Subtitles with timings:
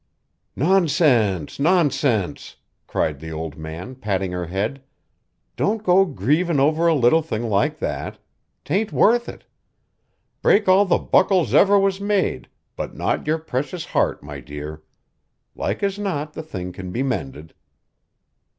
[0.55, 1.59] "Nonsense!
[1.59, 2.55] Nonsense!"
[2.87, 4.81] cried the old man, patting her hand.
[5.55, 8.17] "Don't go grievin' over a little thing like that.
[8.65, 9.43] 'Tain't worth it.
[10.41, 14.81] Break all the buckles ever was made, but not your precious heart, my dear.
[15.55, 17.53] Like as not the thing can be mended."